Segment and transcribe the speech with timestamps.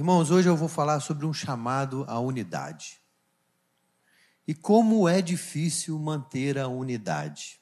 [0.00, 3.02] Irmãos, hoje eu vou falar sobre um chamado à unidade.
[4.48, 7.60] E como é difícil manter a unidade.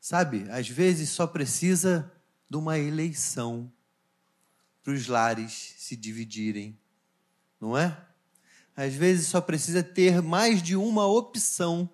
[0.00, 2.10] Sabe, às vezes só precisa
[2.48, 3.70] de uma eleição
[4.82, 6.74] para os lares se dividirem,
[7.60, 7.94] não é?
[8.74, 11.86] Às vezes só precisa ter mais de uma opção,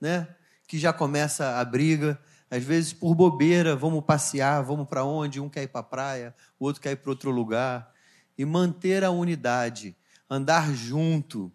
[0.00, 0.36] né?
[0.68, 2.16] Que já começa a briga.
[2.48, 5.40] Às vezes por bobeira, vamos passear, vamos para onde?
[5.40, 7.95] Um quer ir para a praia, o outro quer ir para outro lugar.
[8.36, 9.96] E manter a unidade,
[10.28, 11.52] andar junto,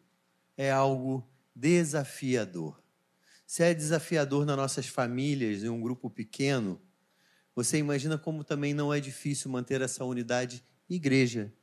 [0.57, 2.81] é algo desafiador.
[3.45, 6.81] Se é desafiador nas nossas famílias, em um grupo pequeno,
[7.53, 11.53] você imagina como também não é difícil manter essa unidade em igreja,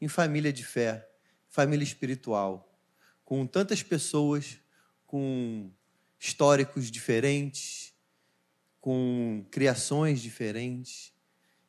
[0.00, 1.08] em família de fé,
[1.48, 2.78] família espiritual,
[3.24, 4.58] com tantas pessoas
[5.06, 5.70] com
[6.18, 7.94] históricos diferentes,
[8.80, 11.12] com criações diferentes,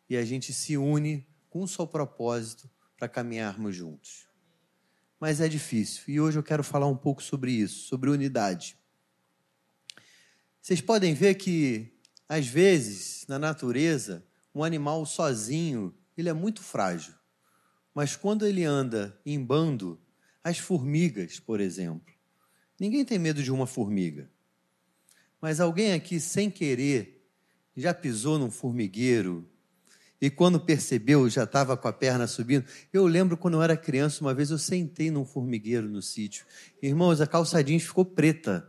[0.10, 2.70] e a gente se une com um só propósito
[3.05, 4.27] para caminharmos juntos.
[5.20, 8.76] Mas é difícil, e hoje eu quero falar um pouco sobre isso, sobre unidade.
[10.60, 11.93] Vocês podem ver que,
[12.27, 17.13] às vezes, na natureza, um animal sozinho ele é muito frágil.
[17.93, 20.02] Mas quando ele anda em bando,
[20.43, 22.12] as formigas, por exemplo,
[22.80, 24.32] ninguém tem medo de uma formiga.
[25.40, 27.30] Mas alguém aqui, sem querer,
[27.77, 29.48] já pisou num formigueiro
[30.26, 32.65] e quando percebeu já estava com a perna subindo.
[32.91, 36.45] Eu lembro quando eu era criança, uma vez eu sentei num formigueiro no sítio.
[36.81, 38.68] Irmãos, a calçadinha ficou preta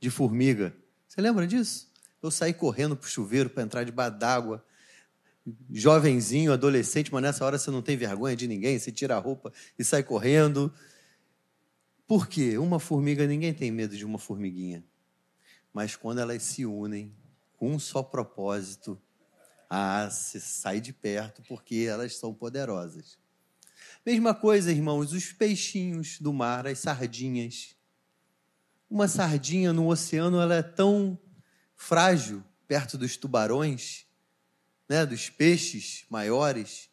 [0.00, 0.74] de formiga.
[1.06, 1.92] Você lembra disso?
[2.22, 4.64] Eu saí correndo para o chuveiro para entrar debaixo d'água
[5.70, 9.52] jovenzinho, adolescente, mas nessa hora você não tem vergonha de ninguém, você tira a roupa
[9.78, 10.72] e sai correndo.
[12.06, 12.56] Por quê?
[12.56, 14.82] Uma formiga, ninguém tem medo de uma formiguinha.
[15.74, 17.14] Mas quando elas se unem
[17.56, 18.98] com um só propósito,
[19.68, 23.18] ah, se sai de perto, porque elas são poderosas.
[24.04, 27.76] Mesma coisa, irmãos, os peixinhos do mar, as sardinhas.
[28.88, 31.18] Uma sardinha no oceano, ela é tão
[31.74, 34.06] frágil perto dos tubarões
[34.88, 36.88] né, dos peixes maiores.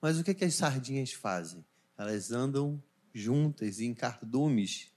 [0.00, 1.64] Mas o que, que as sardinhas fazem?
[1.96, 2.82] Elas andam
[3.12, 4.91] juntas em cardumes.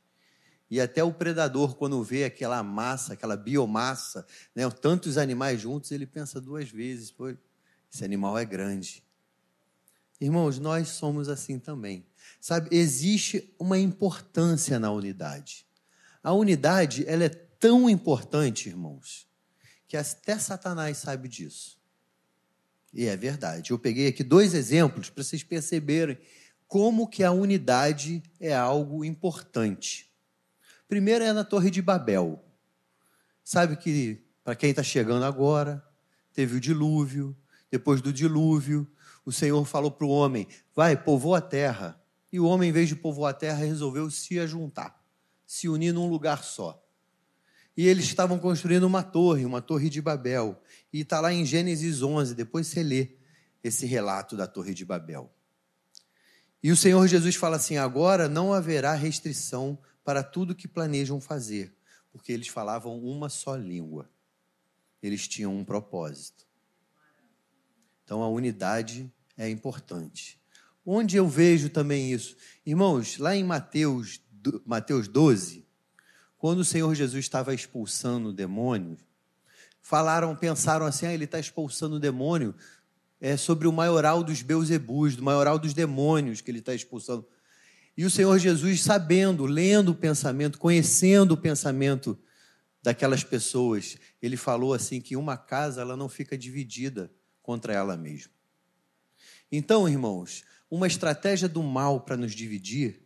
[0.70, 6.08] E até o predador, quando vê aquela massa, aquela biomassa, né, tantos animais juntos, ele
[6.08, 7.30] pensa duas vezes: Pô,
[7.92, 9.04] esse animal é grande.
[10.20, 12.06] Irmãos, nós somos assim também.
[12.40, 15.66] Sabe, existe uma importância na unidade.
[16.24, 19.28] A unidade, ela é tão importante, irmãos,
[19.88, 21.80] que até Satanás sabe disso.
[22.94, 23.72] E é verdade.
[23.72, 26.18] Eu peguei aqui dois exemplos para vocês perceberem
[26.68, 30.10] como que a unidade é algo importante.
[30.88, 32.44] Primeiro é na Torre de Babel.
[33.44, 35.84] Sabe que, para quem está chegando agora,
[36.34, 37.36] teve o dilúvio.
[37.72, 38.88] Depois do dilúvio,
[39.26, 42.00] o Senhor falou para o homem: vai, povoa a terra.
[42.32, 45.02] E o homem, em vez de povoar a terra, resolveu se ajuntar,
[45.46, 46.84] se unir num lugar só.
[47.78, 50.62] E eles estavam construindo uma torre, uma torre de Babel.
[50.94, 53.12] E está lá em Gênesis 11, depois você lê
[53.64, 55.34] esse relato da torre de Babel.
[56.62, 61.76] E o Senhor Jesus fala assim: agora não haverá restrição para tudo que planejam fazer,
[62.12, 64.10] porque eles falavam uma só língua.
[65.02, 66.46] Eles tinham um propósito.
[68.04, 70.40] Então a unidade é importante.
[70.86, 72.38] Onde eu vejo também isso?
[72.64, 74.22] Irmãos, lá em Mateus,
[74.64, 75.66] Mateus 12,
[76.38, 79.00] quando o Senhor Jesus estava expulsando demônios,
[79.82, 82.54] falaram, pensaram assim: ah, ele está expulsando o demônio
[83.20, 87.28] é sobre o maioral dos Beuzebus, do maioral dos demônios que ele está expulsando.
[87.98, 92.18] E o Senhor Jesus, sabendo, lendo o pensamento, conhecendo o pensamento
[92.84, 97.12] daquelas pessoas, ele falou assim que uma casa ela não fica dividida
[97.42, 98.34] contra ela mesma.
[99.52, 103.02] Então, irmãos, uma estratégia do mal para nos dividir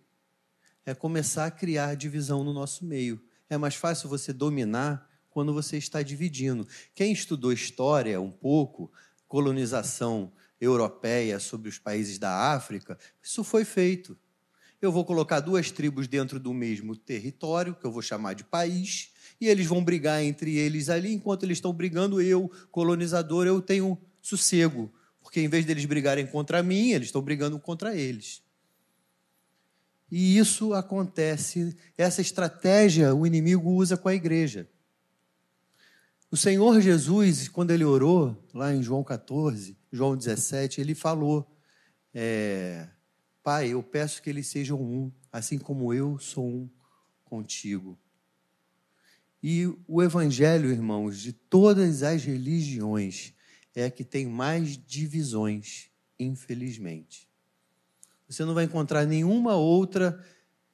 [0.86, 3.22] é começar a criar divisão no nosso meio.
[3.50, 6.68] É mais fácil você dominar quando você está dividindo.
[6.96, 8.92] Quem estudou história um pouco,
[9.28, 14.18] colonização europeia sobre os países da África, isso foi feito.
[14.82, 19.12] Eu vou colocar duas tribos dentro do mesmo território, que eu vou chamar de país,
[19.40, 21.14] e eles vão brigar entre eles ali.
[21.14, 24.92] Enquanto eles estão brigando, eu, colonizador, eu tenho sossego,
[25.22, 28.42] porque em vez deles brigarem contra mim, eles estão brigando contra eles.
[30.12, 34.68] E isso acontece, essa estratégia o inimigo usa com a igreja.
[36.32, 41.52] O Senhor Jesus, quando ele orou, lá em João 14, João 17, ele falou:
[42.14, 42.88] é,
[43.44, 46.70] Pai, eu peço que eles sejam um, assim como eu sou um
[47.24, 47.98] contigo.
[49.42, 53.34] E o evangelho, irmãos, de todas as religiões,
[53.74, 55.90] é que tem mais divisões,
[56.20, 57.28] infelizmente.
[58.28, 60.24] Você não vai encontrar nenhuma outra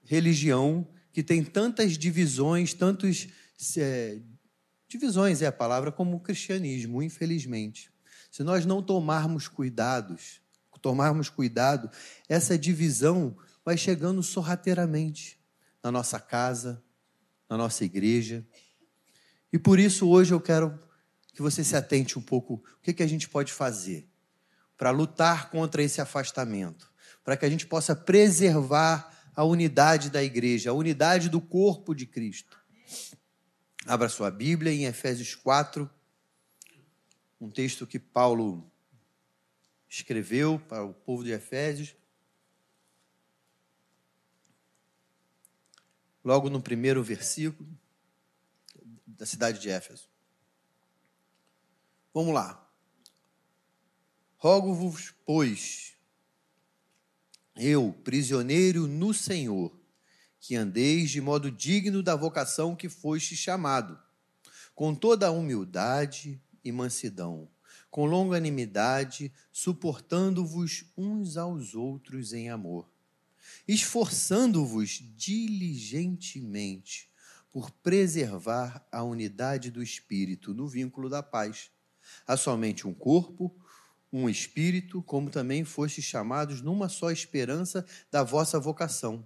[0.04, 3.28] religião que tem tantas divisões, tantos.
[3.78, 4.20] É,
[4.88, 7.92] divisões é a palavra, como o cristianismo, infelizmente.
[8.32, 10.42] Se nós não tomarmos cuidados,
[10.86, 11.90] tomarmos cuidado,
[12.30, 13.36] essa divisão
[13.66, 15.40] vai chegando sorrateiramente
[15.84, 16.84] na nossa casa,
[17.50, 18.46] na nossa igreja.
[19.52, 20.78] E por isso hoje eu quero
[21.34, 24.08] que você se atente um pouco o que, que a gente pode fazer
[24.78, 26.94] para lutar contra esse afastamento,
[27.24, 32.06] para que a gente possa preservar a unidade da igreja, a unidade do corpo de
[32.06, 32.60] Cristo.
[33.88, 35.90] Abra sua Bíblia em Efésios 4,
[37.42, 38.72] um texto que Paulo
[39.96, 41.96] escreveu para o povo de Efésios.
[46.24, 47.68] Logo no primeiro versículo
[49.06, 50.10] da cidade de Éfeso.
[52.14, 52.62] Vamos lá.
[54.38, 55.96] Rogo-vos, pois,
[57.56, 59.72] eu, prisioneiro no Senhor,
[60.40, 64.00] que andeis de modo digno da vocação que foste chamado,
[64.74, 67.50] com toda a humildade e mansidão,
[67.96, 72.92] com longanimidade, suportando-vos uns aos outros em amor,
[73.66, 77.10] esforçando-vos diligentemente
[77.54, 81.72] por preservar a unidade do espírito no vínculo da paz.
[82.28, 83.56] Há somente um corpo,
[84.12, 89.26] um espírito, como também fostes chamados numa só esperança da vossa vocação.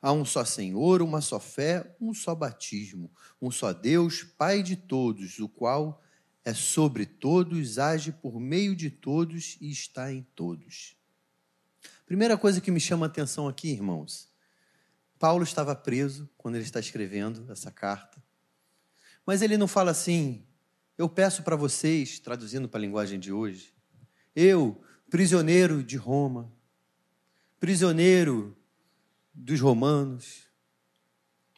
[0.00, 3.12] Há um só Senhor, uma só fé, um só batismo,
[3.42, 6.02] um só Deus, Pai de todos, o qual
[6.46, 10.96] é sobre todos, age por meio de todos e está em todos.
[12.06, 14.30] Primeira coisa que me chama a atenção aqui, irmãos,
[15.18, 18.22] Paulo estava preso quando ele está escrevendo essa carta.
[19.26, 20.46] Mas ele não fala assim,
[20.96, 23.74] eu peço para vocês, traduzindo para a linguagem de hoje,
[24.32, 26.52] eu, prisioneiro de Roma,
[27.58, 28.56] prisioneiro
[29.34, 30.44] dos romanos.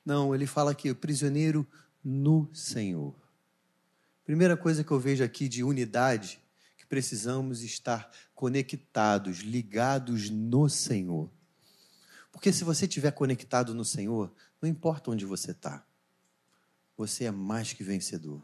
[0.03, 1.69] Não, ele fala aqui, prisioneiro
[2.03, 3.28] no Senhor.
[4.29, 6.39] Primeira coisa que eu vejo aqui de unidade,
[6.77, 11.31] que precisamos estar conectados, ligados no Senhor.
[12.31, 14.31] Porque se você estiver conectado no Senhor,
[14.61, 15.83] não importa onde você está,
[16.95, 18.43] você é mais que vencedor.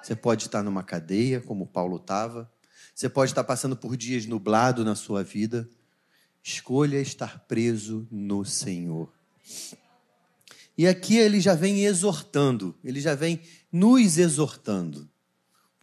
[0.00, 2.48] Você pode estar numa cadeia, como Paulo estava,
[2.94, 5.68] você pode estar passando por dias nublado na sua vida.
[6.44, 9.12] Escolha estar preso no Senhor.
[10.78, 13.42] E aqui ele já vem exortando, ele já vem
[13.72, 15.12] nos exortando.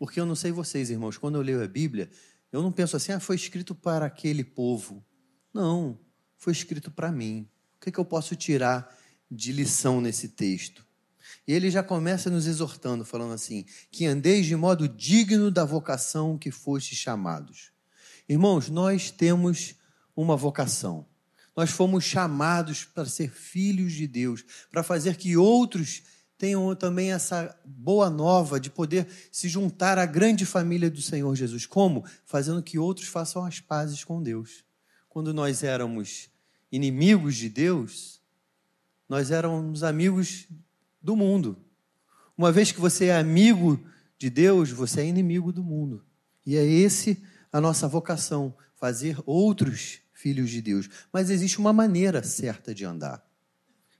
[0.02, 2.10] Porque eu não sei vocês, irmãos, quando eu leio a Bíblia,
[2.52, 5.06] eu não penso assim, ah, foi escrito para aquele povo.
[5.54, 5.96] Não,
[6.40, 7.48] foi escrito para mim.
[7.76, 8.98] O que, é que eu posso tirar
[9.30, 10.84] de lição nesse texto?
[11.48, 16.36] E ele já começa nos exortando, falando assim: que andeis de modo digno da vocação
[16.36, 17.72] que foste chamados.
[18.28, 19.76] Irmãos, nós temos
[20.16, 21.06] uma vocação.
[21.56, 26.02] Nós fomos chamados para ser filhos de Deus, para fazer que outros
[26.42, 31.68] tenham também essa boa nova de poder se juntar à grande família do Senhor Jesus.
[31.68, 32.04] Como?
[32.26, 34.66] Fazendo que outros façam as pazes com Deus.
[35.08, 36.32] Quando nós éramos
[36.72, 38.20] inimigos de Deus,
[39.08, 40.48] nós éramos amigos
[41.00, 41.56] do mundo.
[42.36, 43.80] Uma vez que você é amigo
[44.18, 46.04] de Deus, você é inimigo do mundo.
[46.44, 47.22] E é esse
[47.54, 50.90] a nossa vocação, fazer outros filhos de Deus.
[51.14, 53.24] Mas existe uma maneira certa de andar.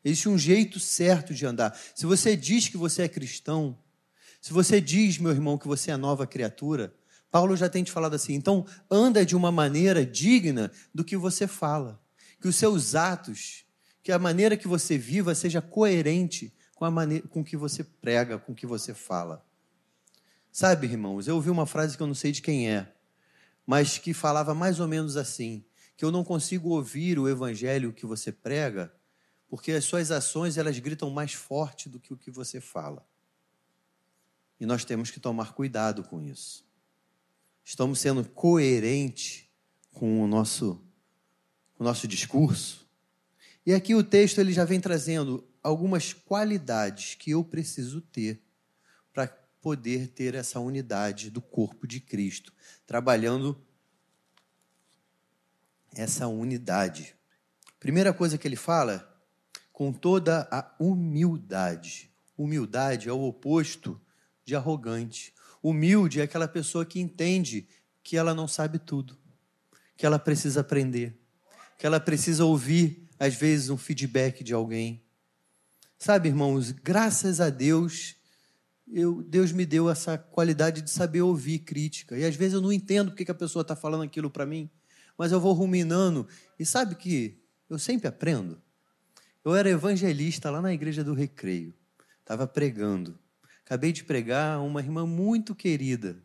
[0.04, 1.78] Existe um jeito certo de andar.
[1.96, 3.78] Se você diz que você é cristão,
[4.42, 6.94] se você diz, meu irmão, que você é nova criatura,
[7.30, 11.48] Paulo já tem te falado assim, então anda de uma maneira digna do que você
[11.48, 12.02] fala.
[12.42, 13.64] Que os seus atos,
[14.02, 18.40] que a maneira que você viva seja coerente com a maneira com que você prega,
[18.40, 19.46] com que você fala.
[20.52, 22.92] Sabe, irmãos, eu ouvi uma frase que eu não sei de quem é,
[23.66, 25.64] mas que falava mais ou menos assim:
[25.96, 28.92] que eu não consigo ouvir o evangelho que você prega
[29.52, 33.06] porque as suas ações elas gritam mais forte do que o que você fala.
[34.58, 36.66] E nós temos que tomar cuidado com isso.
[37.62, 39.44] Estamos sendo coerentes
[39.92, 40.82] com o nosso,
[41.78, 42.88] o nosso discurso.
[43.66, 48.42] E aqui o texto ele já vem trazendo algumas qualidades que eu preciso ter
[49.12, 49.28] para
[49.62, 52.54] poder ter essa unidade do corpo de Cristo,
[52.88, 53.62] trabalhando
[55.94, 57.14] essa unidade.
[57.82, 59.11] Primeira coisa que ele fala
[59.82, 62.12] com toda a humildade.
[62.38, 64.00] Humildade é o oposto
[64.46, 65.34] de arrogante.
[65.64, 67.68] Humilde é aquela pessoa que entende
[68.04, 69.18] que ela não sabe tudo,
[69.98, 71.20] que ela precisa aprender,
[71.80, 75.04] que ela precisa ouvir, às vezes, um feedback de alguém.
[75.98, 78.16] Sabe, irmãos, graças a Deus,
[78.88, 82.16] eu, Deus me deu essa qualidade de saber ouvir crítica.
[82.16, 84.70] E às vezes eu não entendo porque que a pessoa está falando aquilo para mim,
[85.18, 86.28] mas eu vou ruminando.
[86.60, 88.62] E sabe que eu sempre aprendo?
[89.44, 91.74] Eu era evangelista lá na igreja do Recreio.
[92.20, 93.18] Estava pregando.
[93.66, 96.22] Acabei de pregar, uma irmã muito querida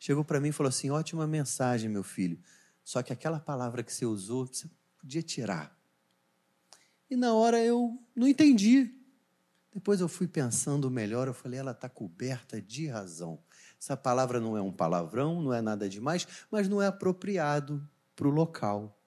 [0.00, 2.40] chegou para mim e falou assim: ótima mensagem, meu filho.
[2.82, 5.78] Só que aquela palavra que você usou, você podia tirar.
[7.08, 8.96] E na hora eu não entendi.
[9.72, 13.38] Depois eu fui pensando melhor, eu falei, ela está coberta de razão.
[13.80, 18.26] Essa palavra não é um palavrão, não é nada demais, mas não é apropriado para
[18.26, 19.00] o local.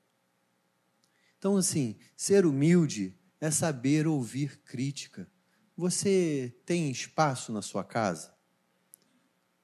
[1.37, 3.13] Então, assim, ser humilde
[3.45, 5.27] é saber ouvir crítica.
[5.75, 8.33] Você tem espaço na sua casa?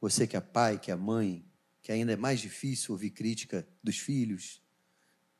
[0.02, 1.46] Você que é pai, que é mãe,
[1.82, 4.62] que ainda é mais difícil ouvir crítica dos filhos.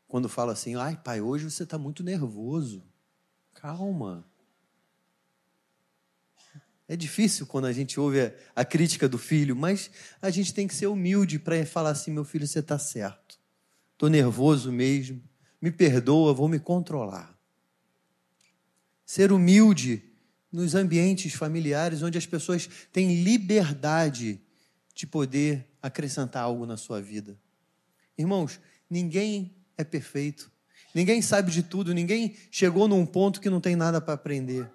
[0.08, 2.82] Quando fala assim, ai pai, hoje você está muito nervoso.
[3.56, 4.26] Calma.
[6.88, 9.92] É difícil quando a gente ouve a, a crítica do filho, mas
[10.22, 13.38] a gente tem que ser humilde para falar assim: meu filho, você está certo.
[13.92, 15.22] Estou nervoso mesmo.
[15.62, 17.39] Me perdoa, vou me controlar.
[19.10, 20.04] Ser humilde
[20.52, 24.40] nos ambientes familiares onde as pessoas têm liberdade
[24.94, 27.36] de poder acrescentar algo na sua vida.
[28.16, 30.52] Irmãos, ninguém é perfeito.
[30.94, 34.70] Ninguém sabe de tudo, ninguém chegou num ponto que não tem nada para aprender.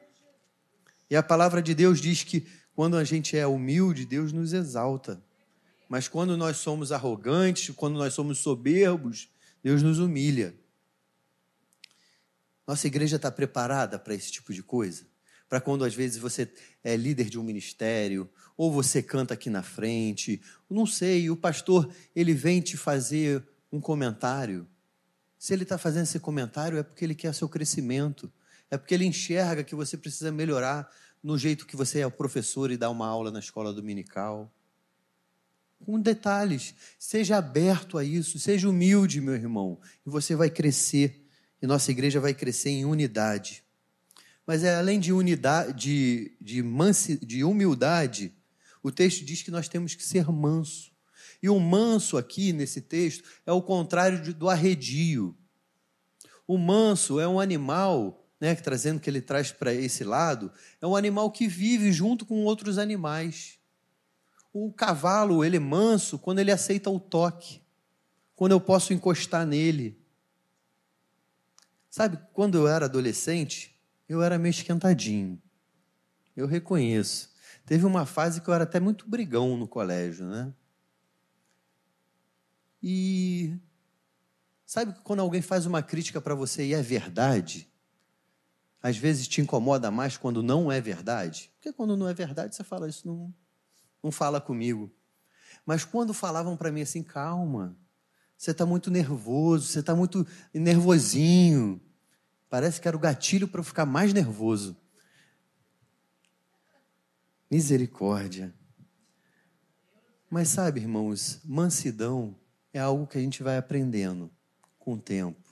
[1.09, 5.23] E a palavra de Deus diz que quando a gente é humilde, Deus nos exalta.
[5.89, 9.29] Mas quando nós somos arrogantes, quando nós somos soberbos,
[9.63, 10.57] Deus nos humilha.
[12.67, 15.07] Nossa igreja está preparada para esse tipo de coisa?
[15.49, 16.51] Para quando às vezes você
[16.83, 20.41] é líder de um ministério, ou você canta aqui na frente,
[20.71, 24.67] não sei, o pastor ele vem te fazer um comentário.
[25.39, 28.33] Se ele está fazendo esse comentário é porque ele quer seu crescimento,
[28.71, 30.91] é porque ele enxerga que você precisa melhorar
[31.23, 34.53] no jeito que você é o professor e dá uma aula na escola dominical.
[35.85, 41.24] Com detalhes, seja aberto a isso, seja humilde, meu irmão, e você vai crescer,
[41.65, 43.65] e nossa igreja vai crescer em unidade.
[44.47, 46.63] Mas é além de unidade, de, de,
[47.23, 48.35] de humildade,
[48.83, 50.93] o texto diz que nós temos que ser manso.
[51.43, 55.35] E o manso aqui nesse texto é o contrário de, do arredio.
[56.47, 60.53] O manso é um animal né, trazendo que ele traz para esse lado,
[60.83, 63.59] é um animal que vive junto com outros animais.
[64.53, 67.63] O cavalo, ele é manso quando ele aceita o toque,
[68.37, 70.04] quando eu posso encostar nele.
[71.95, 75.41] Sabe, quando eu era adolescente, eu era meio esquentadinho.
[76.35, 77.33] Eu reconheço.
[77.65, 80.53] Teve uma fase que eu era até muito brigão no colégio, né?
[82.83, 83.57] E
[84.67, 87.73] sabe quando alguém faz uma crítica para você e é verdade?
[88.83, 91.53] às vezes te incomoda mais quando não é verdade?
[91.55, 93.33] Porque quando não é verdade, você fala, isso não,
[94.03, 94.93] não fala comigo.
[95.65, 97.79] Mas quando falavam para mim assim, calma,
[98.37, 101.81] você está muito nervoso, você está muito nervosinho.
[102.55, 104.77] Parece que era o gatilho para eu ficar mais nervoso.
[107.51, 108.55] Misericórdia.
[110.31, 112.39] Mas sabe, irmãos, mansidão
[112.73, 114.31] é algo que a gente vai aprendendo
[114.79, 115.43] com o tempo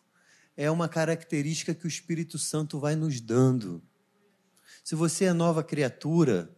[0.57, 3.83] é uma característica que o Espírito Santo vai nos dando.
[4.85, 6.57] Se você é nova criatura,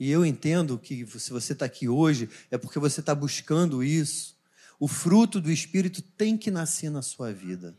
[0.00, 4.38] e eu entendo que se você está aqui hoje, é porque você está buscando isso,
[4.80, 7.76] o fruto do Espírito tem que nascer na sua vida.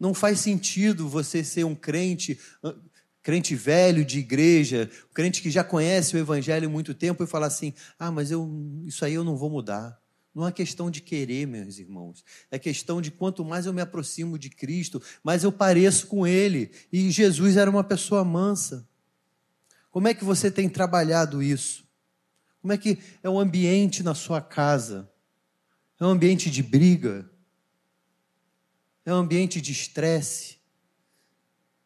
[0.00, 2.40] Não faz sentido você ser um crente,
[3.22, 7.48] crente velho de igreja, crente que já conhece o Evangelho há muito tempo e falar
[7.48, 8.50] assim: ah, mas eu,
[8.86, 10.00] isso aí eu não vou mudar.
[10.34, 12.24] Não é questão de querer, meus irmãos.
[12.50, 16.70] É questão de quanto mais eu me aproximo de Cristo, mais eu pareço com Ele.
[16.90, 18.88] E Jesus era uma pessoa mansa.
[19.90, 21.84] Como é que você tem trabalhado isso?
[22.62, 25.10] Como é que é o ambiente na sua casa?
[25.98, 27.29] É um ambiente de briga?
[29.04, 30.58] É um ambiente de estresse?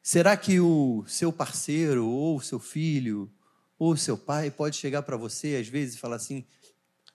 [0.02, 3.32] Será que o seu parceiro, ou o seu filho,
[3.78, 6.44] ou o seu pai pode chegar para você às vezes e falar assim: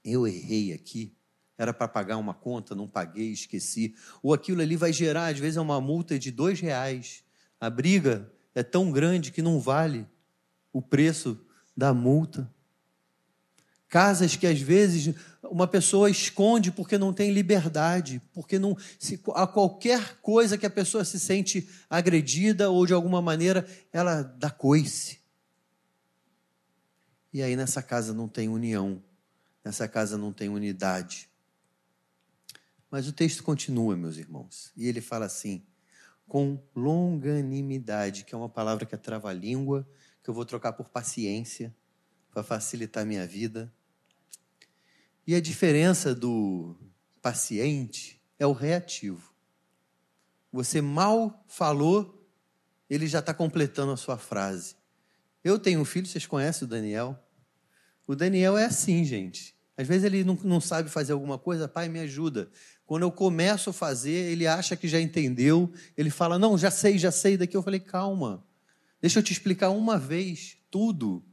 [0.03, 1.15] Eu errei aqui,
[1.57, 3.93] era para pagar uma conta, não paguei, esqueci.
[4.23, 7.21] Ou aquilo ali vai gerar, às vezes, uma multa de dois reais.
[7.59, 10.07] A briga é tão grande que não vale
[10.71, 11.37] o preço
[11.75, 12.49] da multa.
[13.89, 19.47] Casas que às vezes uma pessoa esconde porque não tem liberdade, porque não se, a
[19.47, 25.19] qualquer coisa que a pessoa se sente agredida ou de alguma maneira ela dá coice.
[27.33, 29.03] E aí nessa casa não tem união,
[29.65, 31.27] nessa casa não tem unidade.
[32.91, 35.63] Mas o texto continua, meus irmãos, e ele fala assim:
[36.27, 39.87] com longanimidade, que é uma palavra que é trava-língua,
[40.23, 41.75] que eu vou trocar por paciência,
[42.31, 43.71] para facilitar a minha vida.
[45.29, 46.75] E a diferença do
[47.21, 49.31] paciente é o reativo.
[50.51, 52.27] Você mal falou,
[52.89, 54.75] ele já está completando a sua frase.
[55.43, 57.15] Eu tenho um filho, vocês conhecem o Daniel?
[58.07, 59.55] O Daniel é assim, gente.
[59.77, 62.49] Às vezes ele não, não sabe fazer alguma coisa, pai, me ajuda.
[62.83, 66.97] Quando eu começo a fazer, ele acha que já entendeu, ele fala, não, já sei,
[66.97, 67.37] já sei.
[67.37, 68.43] Daqui eu falei, calma,
[68.99, 71.23] deixa eu te explicar uma vez tudo,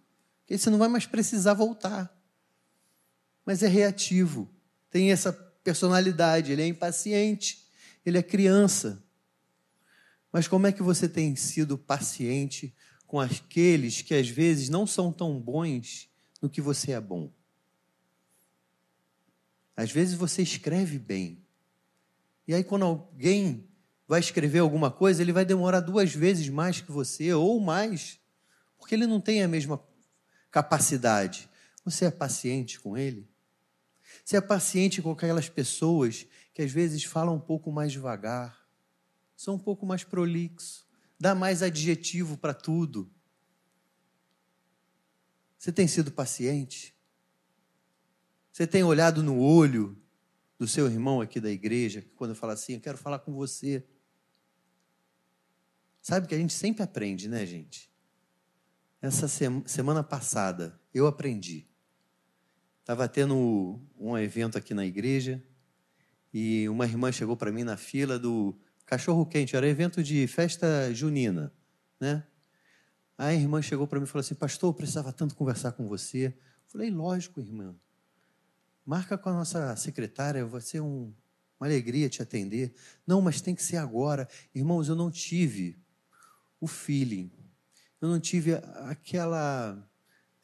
[0.44, 2.14] que você não vai mais precisar voltar.
[3.46, 4.50] Mas é reativo,
[4.90, 7.64] tem essa personalidade, ele é impaciente,
[8.04, 9.02] ele é criança.
[10.32, 12.74] Mas como é que você tem sido paciente
[13.06, 16.10] com aqueles que às vezes não são tão bons
[16.42, 17.32] no que você é bom?
[19.76, 21.44] Às vezes você escreve bem.
[22.48, 23.68] E aí, quando alguém
[24.08, 28.18] vai escrever alguma coisa, ele vai demorar duas vezes mais que você, ou mais,
[28.78, 29.80] porque ele não tem a mesma
[30.50, 31.48] capacidade.
[31.84, 33.28] Você é paciente com ele?
[34.26, 38.68] Você é paciente com aquelas pessoas que às vezes falam um pouco mais devagar,
[39.36, 40.84] são um pouco mais prolixo,
[41.16, 43.08] dá mais adjetivo para tudo.
[45.56, 46.92] Você tem sido paciente?
[48.50, 49.96] Você tem olhado no olho
[50.58, 53.86] do seu irmão aqui da igreja, quando fala assim, eu quero falar com você.
[56.02, 57.88] Sabe que a gente sempre aprende, né, gente?
[59.00, 61.68] Essa semana passada eu aprendi.
[62.86, 65.42] Estava tendo um evento aqui na igreja
[66.32, 70.94] e uma irmã chegou para mim na fila do cachorro quente, era evento de festa
[70.94, 71.52] junina,
[71.98, 72.24] né?
[73.18, 76.26] A irmã chegou para mim e falou assim: Pastor, eu precisava tanto conversar com você.
[76.26, 76.34] Eu
[76.68, 77.74] falei: Lógico, irmã.
[78.84, 81.12] Marca com a nossa secretária, vai ser um,
[81.58, 82.72] uma alegria te atender.
[83.04, 84.28] Não, mas tem que ser agora.
[84.54, 85.76] Irmãos, eu não tive
[86.60, 87.32] o feeling,
[88.00, 89.76] eu não tive aquela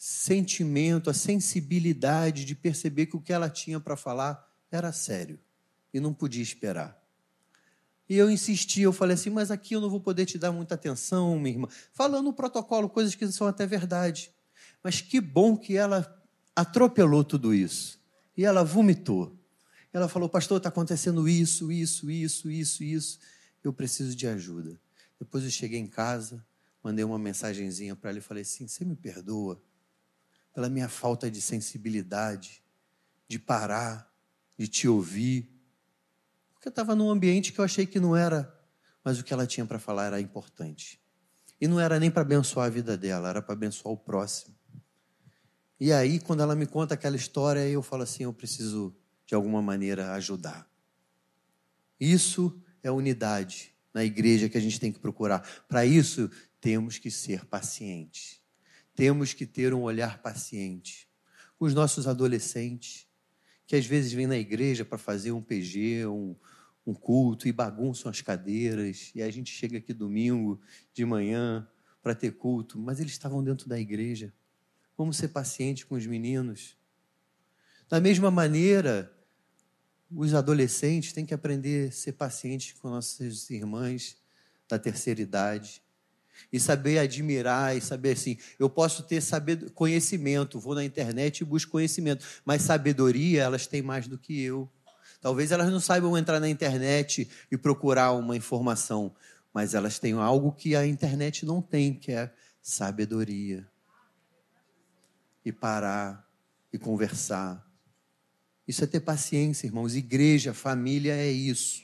[0.05, 5.39] sentimento, a sensibilidade de perceber que o que ela tinha para falar era sério
[5.95, 7.01] e não podia esperar.
[8.09, 10.75] E eu insisti, eu falei assim, mas aqui eu não vou poder te dar muita
[10.75, 11.69] atenção, minha irmã.
[11.93, 14.33] Falando o protocolo, coisas que são até verdade.
[14.83, 16.21] Mas que bom que ela
[16.57, 18.01] atropelou tudo isso.
[18.37, 19.39] E ela vomitou.
[19.93, 23.19] Ela falou: Pastor, está acontecendo isso, isso, isso, isso, isso.
[23.63, 24.81] Eu preciso de ajuda.
[25.21, 26.45] Depois eu cheguei em casa,
[26.83, 29.63] mandei uma mensagenzinha para ela e falei assim: Você me perdoa
[30.53, 32.63] pela minha falta de sensibilidade,
[33.29, 34.13] de parar,
[34.59, 35.51] de te ouvir.
[36.53, 38.53] Porque eu estava num ambiente que eu achei que não era,
[39.03, 41.01] mas o que ela tinha para falar era importante.
[41.61, 44.55] E não era nem para abençoar a vida dela, era para abençoar o próximo.
[45.79, 48.95] E aí, quando ela me conta aquela história, eu falo assim: eu preciso,
[49.27, 50.69] de alguma maneira, ajudar.
[51.99, 55.41] Isso é unidade na igreja que a gente tem que procurar.
[55.69, 58.42] Para isso, temos que ser pacientes.
[58.95, 61.09] Temos que ter um olhar paciente.
[61.59, 63.07] Com os nossos adolescentes,
[63.67, 66.37] que às vezes vêm na igreja para fazer um PG, um,
[66.87, 70.61] um culto e bagunçam as cadeiras, e a gente chega aqui domingo
[70.93, 71.67] de manhã
[72.03, 74.33] para ter culto, mas eles estavam dentro da igreja.
[74.97, 76.77] Vamos ser pacientes com os meninos.
[77.89, 79.13] Da mesma maneira,
[80.11, 84.17] os adolescentes têm que aprender a ser pacientes com nossas irmãs
[84.69, 85.83] da terceira idade.
[86.51, 91.45] E saber admirar, e saber assim, eu posso ter saber, conhecimento, vou na internet e
[91.45, 94.71] busco conhecimento, mas sabedoria elas têm mais do que eu.
[95.21, 99.15] Talvez elas não saibam entrar na internet e procurar uma informação,
[99.55, 103.67] mas elas têm algo que a internet não tem, que é sabedoria
[105.45, 106.27] e parar
[106.73, 107.65] e conversar.
[108.67, 109.95] Isso é ter paciência, irmãos.
[109.95, 111.83] Igreja, família é isso.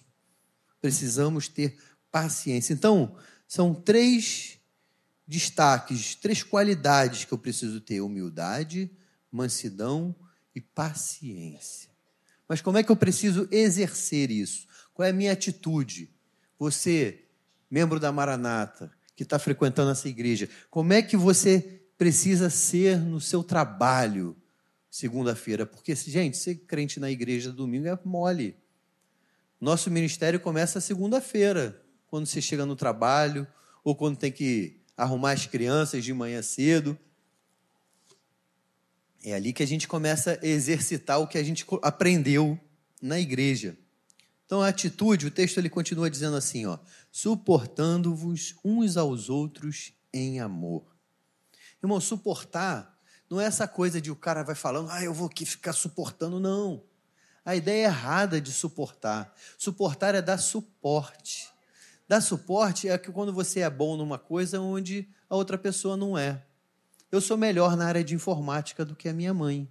[0.81, 1.77] Precisamos ter
[2.11, 2.73] paciência.
[2.73, 3.17] Então,
[3.49, 4.61] são três
[5.27, 8.89] destaques, três qualidades que eu preciso ter: humildade,
[9.33, 10.15] mansidão
[10.55, 11.91] e paciência.
[12.49, 14.69] Mas como é que eu preciso exercer isso?
[14.95, 16.15] Qual é a minha atitude?
[16.59, 17.25] Você,
[17.69, 23.21] membro da Maranata, que está frequentando essa igreja, como é que você precisa ser no
[23.21, 24.37] seu trabalho
[24.89, 25.67] segunda-feira.
[25.67, 28.57] Porque, gente, ser crente na igreja domingo é mole.
[29.61, 33.47] Nosso ministério começa segunda-feira, quando você chega no trabalho,
[33.85, 36.99] ou quando tem que arrumar as crianças de manhã cedo.
[39.23, 42.59] É ali que a gente começa a exercitar o que a gente aprendeu
[43.01, 43.77] na igreja.
[44.47, 46.79] Então, a atitude, o texto ele continua dizendo assim, ó,
[47.13, 50.97] suportando-vos uns aos outros em amor.
[51.83, 55.45] Irmão, suportar não é essa coisa de o cara vai falando, ah, eu vou aqui
[55.45, 56.83] ficar suportando, não.
[57.45, 59.35] A ideia errada de suportar.
[59.59, 61.51] Suportar é dar suporte.
[62.09, 66.17] Dar suporte é que quando você é bom numa coisa onde a outra pessoa não
[66.17, 66.43] é.
[67.13, 69.69] Eu sou melhor na área de informática do que a minha mãe.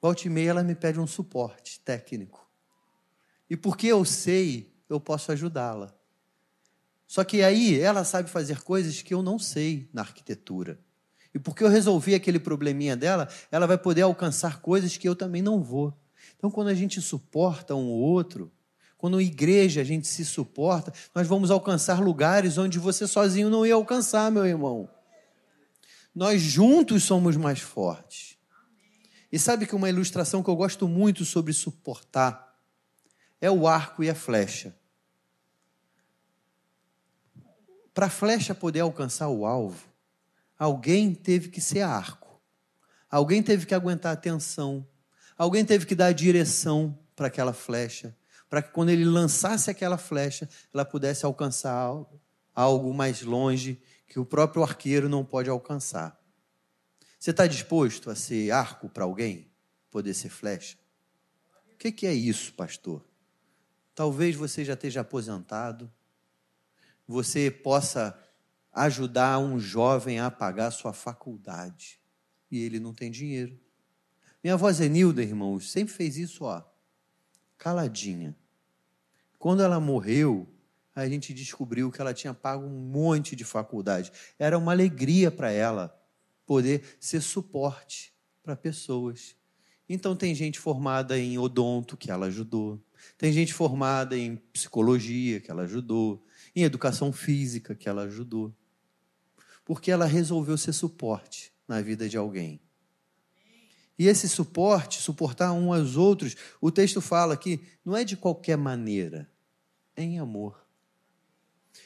[0.00, 2.48] Volte e meia ela me pede um suporte técnico.
[3.48, 5.92] E porque eu sei, eu posso ajudá-la.
[7.06, 10.80] Só que aí ela sabe fazer coisas que eu não sei na arquitetura.
[11.34, 15.42] E porque eu resolvi aquele probleminha dela, ela vai poder alcançar coisas que eu também
[15.42, 15.92] não vou.
[16.36, 18.50] Então, quando a gente suporta um ou outro,
[19.00, 23.72] quando igreja a gente se suporta, nós vamos alcançar lugares onde você sozinho não ia
[23.72, 24.90] alcançar, meu irmão.
[26.14, 28.36] Nós juntos somos mais fortes.
[29.32, 32.54] E sabe que uma ilustração que eu gosto muito sobre suportar
[33.40, 34.76] é o arco e a flecha.
[37.94, 39.88] Para a flecha poder alcançar o alvo,
[40.58, 42.38] alguém teve que ser arco.
[43.10, 44.86] Alguém teve que aguentar a tensão.
[45.38, 48.14] Alguém teve que dar a direção para aquela flecha,
[48.50, 51.88] para que quando ele lançasse aquela flecha, ela pudesse alcançar
[52.52, 56.20] algo mais longe que o próprio arqueiro não pode alcançar.
[57.16, 59.48] Você está disposto a ser arco para alguém?
[59.88, 60.76] Poder ser flecha?
[61.72, 63.04] O que, que é isso, pastor?
[63.94, 65.90] Talvez você já esteja aposentado,
[67.06, 68.18] você possa
[68.72, 72.00] ajudar um jovem a pagar sua faculdade
[72.50, 73.58] e ele não tem dinheiro.
[74.42, 76.64] Minha avó Zenilda, irmãos, sempre fez isso, ó,
[77.58, 78.36] caladinha.
[79.40, 80.46] Quando ela morreu,
[80.94, 84.12] a gente descobriu que ela tinha pago um monte de faculdade.
[84.38, 85.98] Era uma alegria para ela
[86.44, 89.34] poder ser suporte para pessoas.
[89.88, 92.78] Então, tem gente formada em odonto, que ela ajudou.
[93.16, 96.22] Tem gente formada em psicologia, que ela ajudou.
[96.54, 98.54] Em educação física, que ela ajudou.
[99.64, 102.60] Porque ela resolveu ser suporte na vida de alguém.
[104.00, 108.56] E esse suporte, suportar um aos outros, o texto fala que não é de qualquer
[108.56, 109.30] maneira,
[109.94, 110.66] é em amor.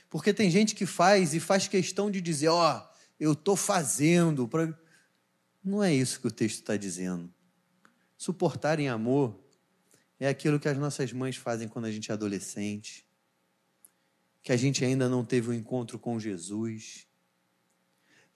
[0.09, 4.46] Porque tem gente que faz e faz questão de dizer, ó, oh, eu estou fazendo.
[4.46, 4.72] Pra...
[5.64, 7.35] Não é isso que o texto está dizendo.
[8.16, 9.37] Suportar em amor
[10.20, 13.05] é aquilo que as nossas mães fazem quando a gente é adolescente,
[14.40, 17.09] que a gente ainda não teve o um encontro com Jesus,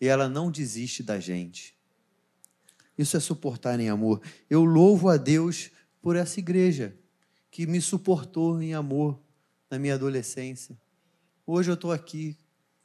[0.00, 1.77] e ela não desiste da gente.
[2.98, 4.20] Isso é suportar em amor.
[4.50, 5.70] Eu louvo a Deus
[6.02, 6.98] por essa igreja
[7.50, 9.18] que me suportou em amor
[9.70, 10.76] na minha adolescência.
[11.46, 12.36] Hoje eu estou aqui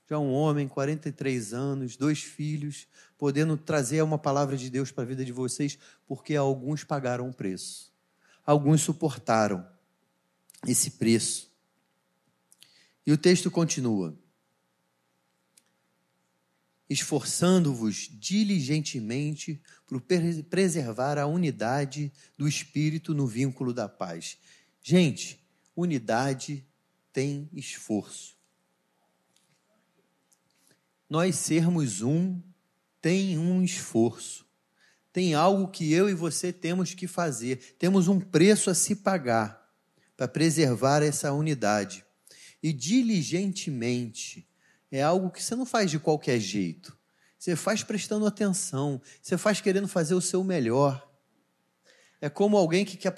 [0.08, 5.08] já um homem, 43 anos, dois filhos, podendo trazer uma palavra de Deus para a
[5.08, 7.92] vida de vocês, porque alguns pagaram o preço.
[8.46, 9.66] Alguns suportaram
[10.68, 11.52] esse preço.
[13.06, 14.16] E o texto continua:
[16.94, 20.02] esforçando-vos diligentemente por
[20.50, 24.38] preservar a unidade do espírito no vínculo da paz.
[24.82, 25.44] Gente,
[25.76, 26.66] unidade
[27.12, 28.34] tem esforço
[31.14, 32.42] nós sermos um
[33.00, 34.48] tem um esforço.
[35.12, 37.76] Tem algo que eu e você temos que fazer.
[37.78, 39.72] Temos um preço a se pagar
[40.18, 42.04] para preservar essa unidade.
[42.64, 44.48] E diligentemente
[44.98, 46.98] é algo que você não faz de qualquer jeito.
[47.38, 51.12] Você faz prestando atenção, você faz querendo fazer o seu melhor.
[52.22, 53.12] É como alguém que quer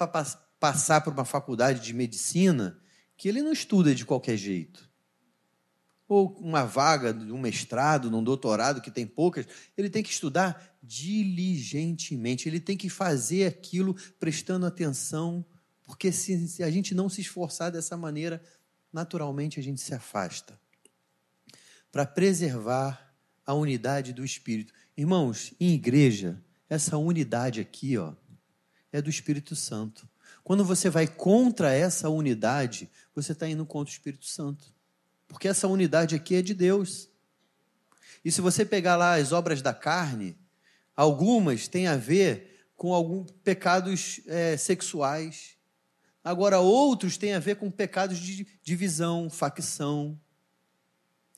[0.58, 2.80] passar por uma faculdade de medicina,
[3.16, 4.86] que ele não estuda de qualquer jeito
[6.08, 10.76] ou uma vaga de um mestrado, num doutorado, que tem poucas, ele tem que estudar
[10.82, 15.44] diligentemente, ele tem que fazer aquilo prestando atenção,
[15.84, 18.42] porque se, se a gente não se esforçar dessa maneira,
[18.92, 20.58] naturalmente a gente se afasta.
[21.96, 23.10] Para preservar
[23.46, 24.70] a unidade do Espírito.
[24.94, 28.12] Irmãos, em igreja, essa unidade aqui, ó,
[28.92, 30.06] é do Espírito Santo.
[30.44, 34.74] Quando você vai contra essa unidade, você está indo contra o Espírito Santo.
[35.26, 37.08] Porque essa unidade aqui é de Deus.
[38.22, 40.36] E se você pegar lá as obras da carne,
[40.94, 45.56] algumas têm a ver com alguns pecados é, sexuais.
[46.22, 50.20] Agora, outros têm a ver com pecados de divisão, facção.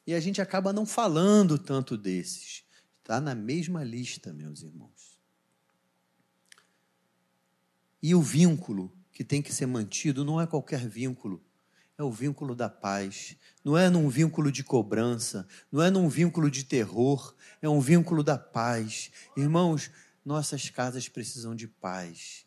[0.09, 2.65] E a gente acaba não falando tanto desses.
[3.03, 5.21] Está na mesma lista, meus irmãos.
[8.03, 11.45] E o vínculo que tem que ser mantido não é qualquer vínculo,
[11.99, 13.37] é o vínculo da paz.
[13.63, 18.25] Não é num vínculo de cobrança, não é num vínculo de terror, é um vínculo
[18.25, 19.11] da paz.
[19.37, 19.91] Irmãos,
[20.25, 22.47] nossas casas precisam de paz.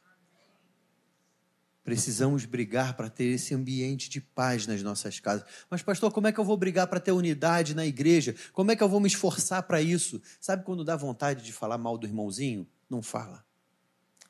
[1.83, 5.45] Precisamos brigar para ter esse ambiente de paz nas nossas casas.
[5.69, 8.35] Mas, pastor, como é que eu vou brigar para ter unidade na igreja?
[8.53, 10.21] Como é que eu vou me esforçar para isso?
[10.39, 12.67] Sabe quando dá vontade de falar mal do irmãozinho?
[12.89, 13.43] Não fala.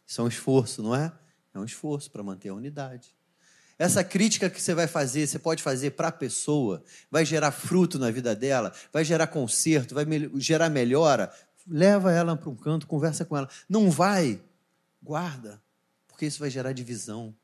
[0.07, 1.11] Isso é um esforço, não é?
[1.53, 3.13] É um esforço para manter a unidade.
[3.77, 7.97] Essa crítica que você vai fazer, você pode fazer para a pessoa, vai gerar fruto
[7.97, 11.33] na vida dela, vai gerar conserto, vai gerar melhora.
[11.67, 13.49] Leva ela para um canto, conversa com ela.
[13.67, 14.39] Não vai,
[15.01, 15.61] guarda,
[16.07, 17.35] porque isso vai gerar divisão.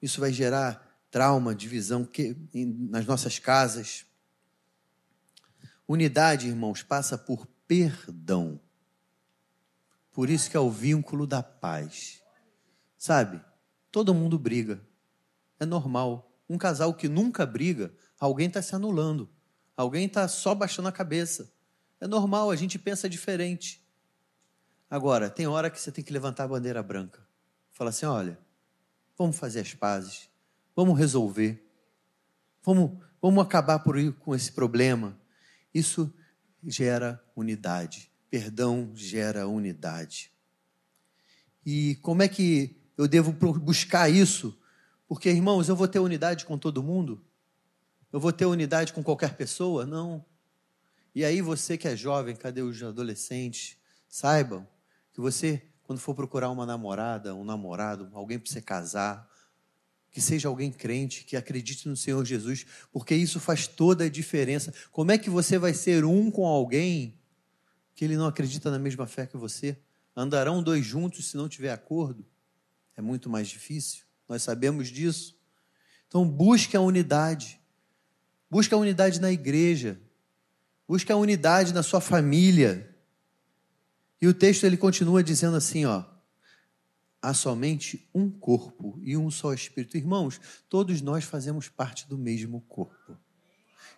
[0.00, 4.06] Isso vai gerar trauma, divisão que, nas nossas casas.
[5.86, 8.60] Unidade, irmãos, passa por perdão.
[10.12, 12.22] Por isso que é o vínculo da paz.
[12.96, 13.40] Sabe?
[13.90, 14.80] Todo mundo briga.
[15.58, 16.32] É normal.
[16.48, 19.28] Um casal que nunca briga, alguém está se anulando.
[19.76, 21.52] Alguém está só baixando a cabeça.
[22.00, 23.80] É normal, a gente pensa diferente.
[24.90, 27.24] Agora, tem hora que você tem que levantar a bandeira branca.
[27.70, 28.38] Falar assim: olha,
[29.20, 30.30] vamos fazer as pazes,
[30.74, 31.62] vamos resolver,
[32.62, 35.20] vamos, vamos acabar por ir com esse problema.
[35.74, 36.10] Isso
[36.64, 38.10] gera unidade.
[38.30, 40.32] Perdão gera unidade.
[41.66, 44.58] E como é que eu devo buscar isso?
[45.06, 47.22] Porque, irmãos, eu vou ter unidade com todo mundo?
[48.10, 49.84] Eu vou ter unidade com qualquer pessoa?
[49.84, 50.24] Não.
[51.14, 53.76] E aí, você que é jovem, cadê os adolescentes?
[54.08, 54.66] Saibam
[55.12, 59.28] que você, quando for procurar uma namorada, um namorado, alguém para você casar,
[60.08, 64.72] que seja alguém crente, que acredite no Senhor Jesus, porque isso faz toda a diferença.
[64.92, 67.18] Como é que você vai ser um com alguém
[67.92, 69.80] que ele não acredita na mesma fé que você?
[70.14, 72.24] Andarão dois juntos se não tiver acordo?
[72.96, 74.04] É muito mais difícil.
[74.28, 75.36] Nós sabemos disso.
[76.06, 77.60] Então, busque a unidade.
[78.48, 80.00] Busque a unidade na igreja.
[80.86, 82.89] Busque a unidade na sua família.
[84.20, 86.04] E o texto ele continua dizendo assim, ó:
[87.22, 89.96] há somente um corpo e um só espírito.
[89.96, 93.16] Irmãos, todos nós fazemos parte do mesmo corpo.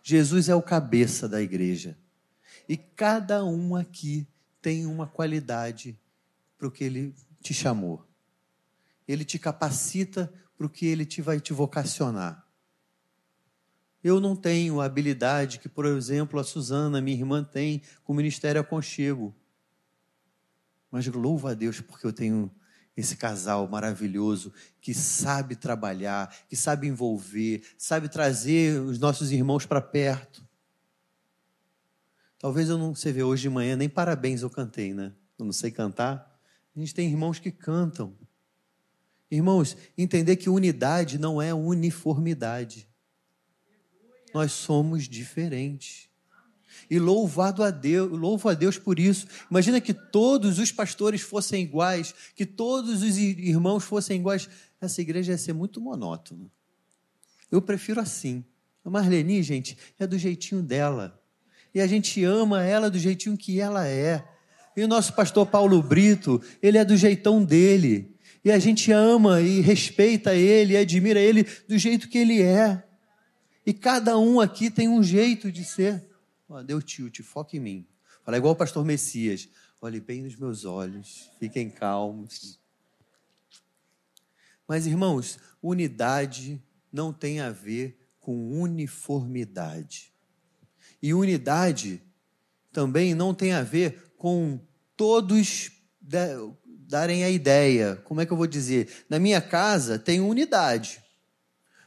[0.02, 1.98] Jesus é o cabeça da igreja.
[2.68, 4.26] E cada um aqui
[4.60, 5.98] tem uma qualidade
[6.56, 8.06] para o que ele te chamou
[9.06, 12.46] ele te capacita para o que ele te vai te vocacionar.
[14.02, 18.16] Eu não tenho a habilidade que, por exemplo, a Suzana, minha irmã, tem com o
[18.16, 19.34] Ministério Aconchego.
[20.92, 22.50] Mas louvo a Deus porque eu tenho
[22.94, 29.80] esse casal maravilhoso que sabe trabalhar, que sabe envolver, sabe trazer os nossos irmãos para
[29.80, 30.46] perto.
[32.38, 35.14] Talvez eu não, você vê hoje de manhã, nem parabéns eu cantei, né?
[35.38, 36.38] Eu não sei cantar.
[36.76, 38.14] A gente tem irmãos que cantam.
[39.30, 42.86] Irmãos, entender que unidade não é uniformidade.
[44.34, 46.11] Nós somos diferentes.
[46.90, 49.26] E louvado a Deus, louvo a Deus por isso.
[49.50, 54.48] Imagina que todos os pastores fossem iguais, que todos os irmãos fossem iguais.
[54.80, 56.50] Essa igreja ia ser muito monótona.
[57.50, 58.44] Eu prefiro assim.
[58.84, 61.20] A Marlene, gente, é do jeitinho dela.
[61.74, 64.24] E a gente ama ela do jeitinho que ela é.
[64.76, 68.16] E o nosso pastor Paulo Brito, ele é do jeitão dele.
[68.44, 72.82] E a gente ama e respeita ele, e admira ele do jeito que ele é.
[73.64, 76.04] E cada um aqui tem um jeito de ser.
[76.52, 77.86] Ó, deu tilt, foca em mim.
[78.22, 79.48] Fala igual o pastor Messias.
[79.80, 82.60] Olhe bem nos meus olhos, fiquem calmos.
[84.68, 86.62] Mas, irmãos, unidade
[86.92, 90.12] não tem a ver com uniformidade.
[91.02, 92.02] E unidade
[92.70, 94.60] também não tem a ver com
[94.94, 97.96] todos darem a ideia.
[98.04, 99.06] Como é que eu vou dizer?
[99.08, 101.02] Na minha casa tem unidade,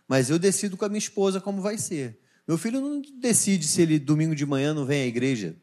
[0.08, 2.24] mas eu decido com a minha esposa como vai ser.
[2.47, 5.55] Meu filho não decide se ele domingo de manhã não vem à igreja.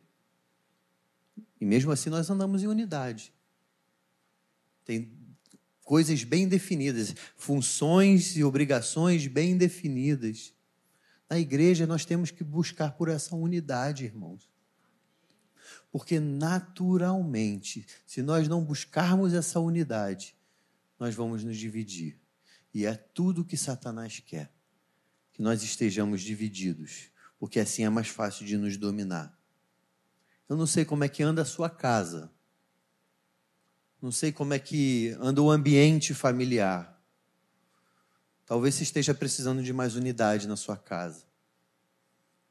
[1.60, 3.32] E mesmo assim nós andamos em unidade.
[4.84, 5.12] Tem
[5.84, 10.52] coisas bem definidas, funções e obrigações bem definidas.
[11.30, 14.50] Na igreja nós temos que buscar por essa unidade, irmãos.
[15.90, 20.34] Porque naturalmente, se nós não buscarmos essa unidade,
[20.98, 22.18] nós vamos nos dividir.
[22.74, 24.50] E é tudo que Satanás quer,
[25.32, 29.36] que nós estejamos divididos, porque assim é mais fácil de nos dominar.
[30.48, 32.30] Eu não sei como é que anda a sua casa.
[34.00, 37.00] Não sei como é que anda o ambiente familiar.
[38.44, 41.24] Talvez você esteja precisando de mais unidade na sua casa.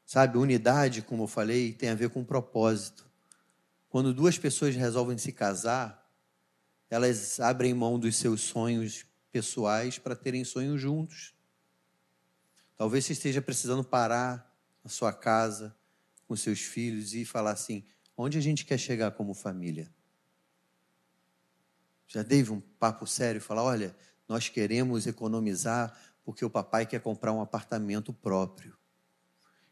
[0.04, 3.06] Sabe, unidade, como eu falei, tem a ver com propósito.
[3.88, 6.10] Quando duas pessoas resolvem se casar,
[6.90, 11.34] elas abrem mão dos seus sonhos pessoais para terem sonhos juntos.
[12.82, 15.72] Talvez você esteja precisando parar na sua casa
[16.26, 17.84] com seus filhos e falar assim:
[18.16, 19.88] onde a gente quer chegar como família?
[22.08, 23.94] Já teve um papo sério e falar: olha,
[24.28, 28.76] nós queremos economizar porque o papai quer comprar um apartamento próprio.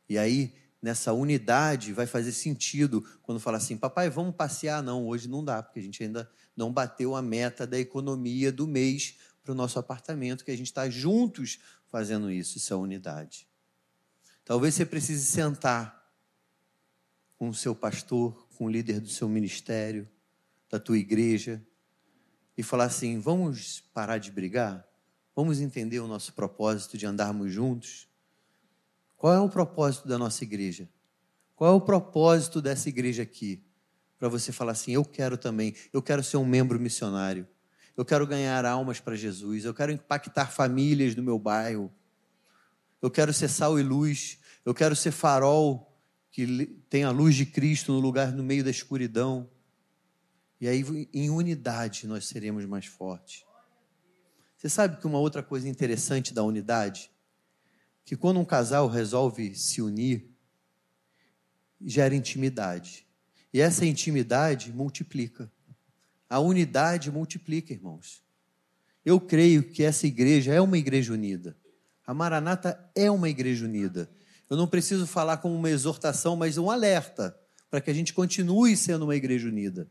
[0.08, 4.84] E aí nessa unidade vai fazer sentido quando fala assim, papai, vamos passear?
[4.84, 8.68] Não, hoje não dá, porque a gente ainda não bateu a meta da economia do
[8.68, 11.58] mês para o nosso apartamento, que a gente está juntos
[11.90, 13.48] fazendo isso, isso é unidade.
[14.44, 16.00] Talvez você precise sentar
[17.36, 20.08] com o seu pastor, com o líder do seu ministério,
[20.68, 21.64] da tua igreja,
[22.56, 24.86] e falar assim: vamos parar de brigar?
[25.34, 28.08] Vamos entender o nosso propósito de andarmos juntos?
[29.16, 30.88] Qual é o propósito da nossa igreja?
[31.56, 33.62] Qual é o propósito dessa igreja aqui?
[34.18, 37.46] Para você falar assim: eu quero também, eu quero ser um membro missionário,
[38.00, 41.92] eu quero ganhar almas para Jesus, eu quero impactar famílias do meu bairro,
[43.02, 47.44] eu quero ser sal e luz, eu quero ser farol que tem a luz de
[47.44, 49.50] Cristo no lugar no meio da escuridão.
[50.58, 50.82] E aí,
[51.12, 53.44] em unidade, nós seremos mais fortes.
[54.56, 57.10] Você sabe que uma outra coisa interessante da unidade?
[58.02, 60.26] Que quando um casal resolve se unir,
[61.78, 63.06] gera intimidade.
[63.52, 65.52] E essa intimidade multiplica.
[66.30, 68.22] A unidade multiplica, irmãos.
[69.04, 71.56] Eu creio que essa igreja é uma igreja unida.
[72.06, 74.08] A Maranata é uma igreja unida.
[74.48, 77.36] Eu não preciso falar como uma exortação, mas um alerta
[77.68, 79.90] para que a gente continue sendo uma igreja unida.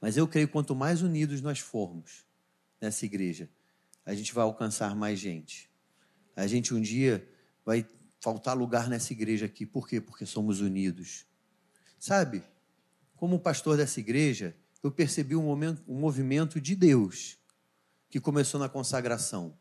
[0.00, 2.24] Mas eu creio que quanto mais unidos nós formos
[2.80, 3.48] nessa igreja,
[4.04, 5.70] a gente vai alcançar mais gente.
[6.34, 7.26] A gente um dia
[7.64, 7.86] vai
[8.20, 9.64] faltar lugar nessa igreja aqui.
[9.64, 10.00] Por quê?
[10.00, 11.26] Porque somos unidos.
[11.98, 12.42] Sabe,
[13.16, 17.38] como pastor dessa igreja, eu percebi um, momento, um movimento de Deus
[18.10, 19.56] que começou na consagração.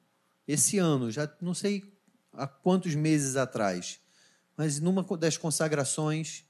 [0.46, 1.98] Esse ano, já não sei
[2.34, 4.02] há quantos meses atrás,
[4.58, 6.46] mas numa das consagrações,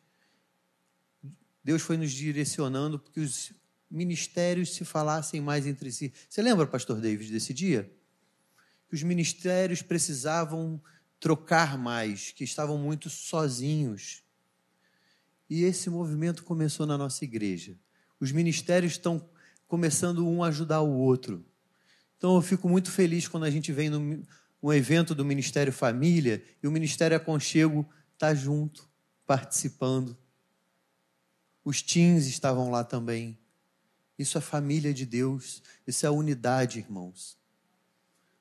[1.63, 3.53] Deus foi nos direcionando porque os
[3.91, 6.11] ministérios se falassem mais entre si.
[6.27, 7.95] Você lembra, pastor David, desse dia?
[8.89, 10.81] Que os ministérios precisavam
[11.19, 14.23] trocar mais, que estavam muito sozinhos.
[15.47, 17.77] E esse movimento começou na nossa igreja.
[18.23, 19.29] Os ministérios estão
[19.67, 21.45] começando um a ajudar o outro.
[22.15, 24.23] Então eu fico muito feliz quando a gente vem no,
[24.61, 28.89] um evento do Ministério Família e o Ministério Aconchego está junto,
[29.27, 30.17] participando.
[31.65, 33.37] Os teens estavam lá também.
[34.17, 37.37] Isso é família de Deus, isso é unidade, irmãos.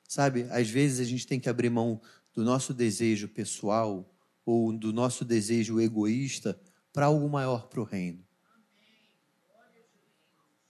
[0.07, 1.99] Sabe, às vezes a gente tem que abrir mão
[2.33, 4.09] do nosso desejo pessoal
[4.45, 6.57] ou do nosso desejo egoísta
[6.93, 8.23] para algo maior para o reino.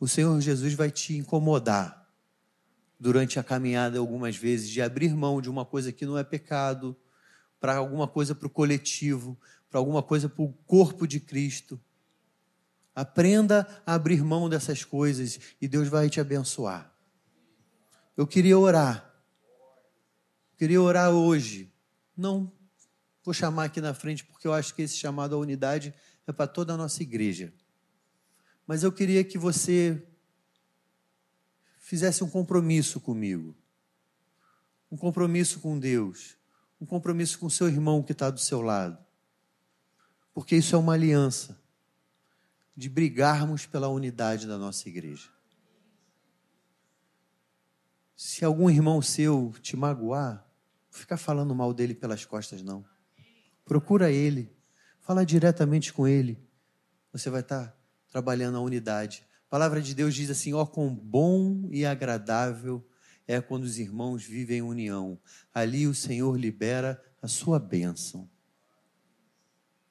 [0.03, 2.13] O Senhor Jesus vai te incomodar
[2.99, 6.93] durante a caminhada algumas vezes de abrir mão de uma coisa que não é pecado
[7.57, 9.39] para alguma coisa para o coletivo,
[9.69, 11.79] para alguma coisa para o corpo de Cristo.
[12.93, 16.93] Aprenda a abrir mão dessas coisas e Deus vai te abençoar.
[18.17, 19.09] Eu queria orar.
[20.57, 21.73] queria orar hoje.
[22.17, 22.51] Não
[23.23, 25.93] vou chamar aqui na frente porque eu acho que esse chamado à unidade
[26.27, 27.53] é para toda a nossa igreja.
[28.65, 30.01] Mas eu queria que você
[31.79, 33.55] fizesse um compromisso comigo,
[34.89, 36.37] um compromisso com Deus,
[36.79, 38.97] um compromisso com seu irmão que está do seu lado,
[40.33, 41.61] porque isso é uma aliança
[42.75, 45.29] de brigarmos pela unidade da nossa igreja.
[48.15, 50.35] Se algum irmão seu te magoar,
[50.91, 52.85] não fica falando mal dele pelas costas, não.
[53.65, 54.55] Procura ele,
[55.01, 56.41] fala diretamente com ele.
[57.11, 57.77] Você vai estar
[58.13, 62.83] trabalhando a unidade palavra de Deus diz assim: ó, quão bom e agradável
[63.27, 65.21] é quando os irmãos vivem em união.
[65.53, 68.27] Ali o Senhor libera a sua bênção.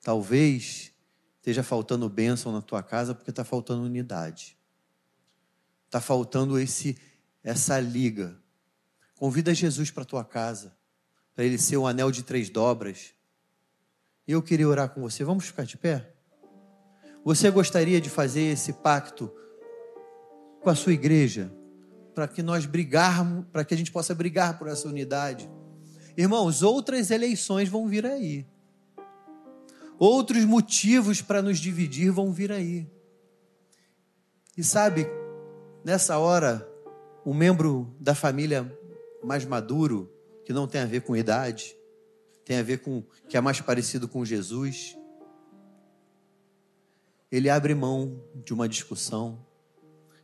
[0.01, 0.91] Talvez
[1.37, 4.59] esteja faltando bênção na tua casa porque está faltando unidade.
[5.87, 6.99] Está faltando esse
[7.45, 8.37] essa liga.
[9.15, 10.77] Convida Jesus para a tua casa,
[11.37, 13.15] para ele ser um anel de três dobras.
[14.27, 15.23] Eu queria orar com você.
[15.23, 16.13] Vamos ficar de pé?
[17.25, 19.31] Você gostaria de fazer esse pacto
[20.61, 21.53] com a sua igreja,
[22.15, 25.51] para que nós brigarmos, para que a gente possa brigar por essa unidade.
[26.17, 28.47] Irmãos, outras eleições vão vir aí.
[29.99, 32.91] Outros motivos para nos dividir vão vir aí.
[34.57, 35.07] E sabe,
[35.85, 36.69] nessa hora,
[37.25, 38.77] um membro da família
[39.23, 40.13] mais maduro,
[40.45, 41.77] que não tem a ver com idade,
[42.45, 44.97] tem a ver com que é mais parecido com Jesus,
[47.33, 49.39] ele abre mão de uma discussão,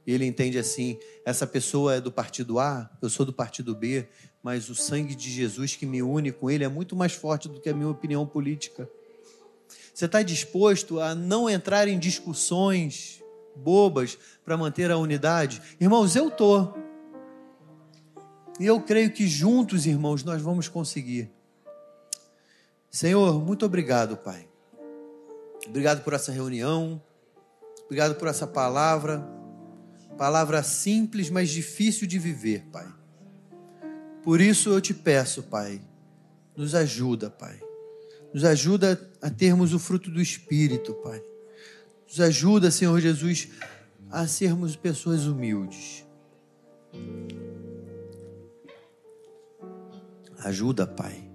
[0.06, 4.06] ele entende assim: essa pessoa é do partido A, eu sou do partido B,
[4.42, 7.60] mas o sangue de Jesus que me une com ele é muito mais forte do
[7.60, 8.88] que a minha opinião política.
[9.92, 13.22] Você está disposto a não entrar em discussões
[13.56, 15.60] bobas para manter a unidade?
[15.80, 16.74] Irmãos, eu estou.
[18.60, 21.30] E eu creio que juntos, irmãos, nós vamos conseguir.
[22.90, 24.47] Senhor, muito obrigado, Pai.
[25.66, 27.02] Obrigado por essa reunião.
[27.84, 29.26] Obrigado por essa palavra.
[30.16, 32.86] Palavra simples, mas difícil de viver, Pai.
[34.22, 35.80] Por isso eu te peço, Pai,
[36.56, 37.60] nos ajuda, Pai.
[38.34, 41.22] Nos ajuda a termos o fruto do Espírito, Pai.
[42.06, 43.48] Nos ajuda, Senhor Jesus,
[44.10, 46.04] a sermos pessoas humildes.
[50.38, 51.30] Ajuda, Pai,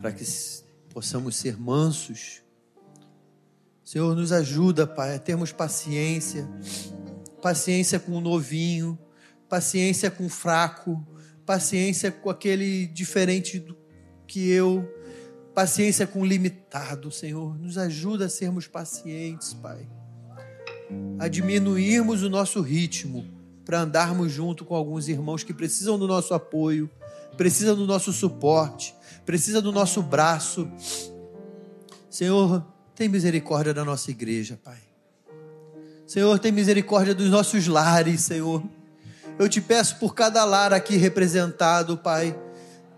[0.00, 0.24] para que
[0.92, 2.42] possamos ser mansos.
[3.90, 6.48] Senhor, nos ajuda, Pai, a termos paciência,
[7.42, 8.96] paciência com o novinho,
[9.48, 11.04] paciência com o fraco,
[11.44, 13.76] paciência com aquele diferente do
[14.28, 14.88] que eu,
[15.52, 17.58] paciência com o limitado, Senhor.
[17.58, 19.88] Nos ajuda a sermos pacientes, Pai.
[21.18, 23.26] A diminuirmos o nosso ritmo
[23.64, 26.88] para andarmos junto com alguns irmãos que precisam do nosso apoio,
[27.36, 28.94] precisam do nosso suporte,
[29.26, 30.70] precisam do nosso braço.
[32.08, 32.64] Senhor,
[33.00, 34.76] tem misericórdia da nossa igreja, Pai.
[36.06, 38.62] Senhor, tem misericórdia dos nossos lares, Senhor.
[39.38, 42.38] Eu te peço por cada lar aqui representado, Pai.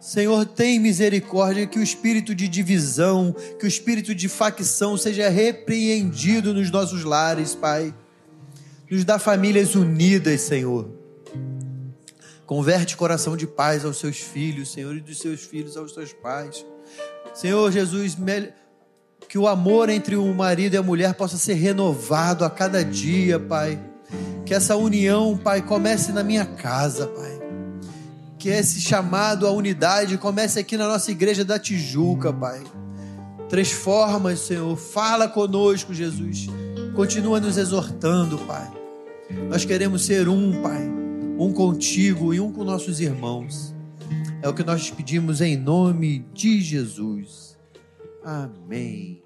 [0.00, 6.53] Senhor, tem misericórdia que o espírito de divisão, que o espírito de facção seja repreendido
[6.53, 7.94] nos nossos lares, Pai.
[8.90, 10.90] Nos dá famílias unidas, Senhor.
[12.44, 16.66] Converte coração de paz aos seus filhos, Senhor, e dos seus filhos aos seus pais.
[17.32, 18.16] Senhor Jesus,
[19.33, 23.41] que o amor entre o marido e a mulher possa ser renovado a cada dia,
[23.41, 23.80] Pai
[24.45, 27.41] que essa união, Pai, comece na minha casa, Pai.
[28.39, 32.62] Que esse chamado à unidade comece aqui na nossa igreja da Tijuca, Pai.
[33.49, 34.76] Transforma, Senhor.
[34.76, 36.49] Fala conosco, Jesus.
[36.95, 38.70] Continua nos exortando, Pai.
[39.49, 40.87] Nós queremos ser um, Pai.
[41.39, 43.74] Um contigo e um com nossos irmãos.
[44.43, 47.57] É o que nós pedimos em nome de Jesus.
[48.22, 49.21] Amém.